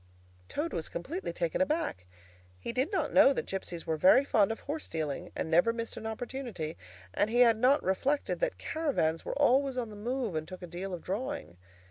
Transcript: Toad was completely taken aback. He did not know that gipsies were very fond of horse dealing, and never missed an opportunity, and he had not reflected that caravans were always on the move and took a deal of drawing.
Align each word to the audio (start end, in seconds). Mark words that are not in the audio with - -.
Toad 0.49 0.73
was 0.73 0.89
completely 0.89 1.31
taken 1.31 1.61
aback. 1.61 2.07
He 2.57 2.73
did 2.73 2.91
not 2.91 3.13
know 3.13 3.33
that 3.33 3.45
gipsies 3.45 3.85
were 3.85 3.97
very 3.97 4.25
fond 4.25 4.51
of 4.51 4.61
horse 4.61 4.87
dealing, 4.87 5.31
and 5.35 5.47
never 5.51 5.71
missed 5.71 5.95
an 5.95 6.07
opportunity, 6.07 6.75
and 7.13 7.29
he 7.29 7.41
had 7.41 7.55
not 7.57 7.83
reflected 7.83 8.39
that 8.39 8.57
caravans 8.57 9.23
were 9.23 9.37
always 9.39 9.77
on 9.77 9.91
the 9.91 9.95
move 9.95 10.33
and 10.33 10.47
took 10.47 10.63
a 10.63 10.65
deal 10.65 10.91
of 10.95 11.03
drawing. 11.03 11.57